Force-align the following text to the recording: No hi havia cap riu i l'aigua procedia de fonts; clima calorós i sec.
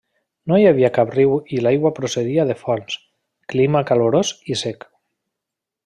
No 0.51 0.55
hi 0.59 0.63
havia 0.69 0.89
cap 0.95 1.11
riu 1.15 1.35
i 1.57 1.61
l'aigua 1.65 1.91
procedia 1.99 2.47
de 2.53 2.57
fonts; 2.63 2.97
clima 3.55 3.87
calorós 3.93 4.33
i 4.55 4.59
sec. 4.65 4.93